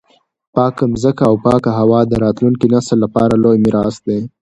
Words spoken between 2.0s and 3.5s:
د راتلونکي نسل لپاره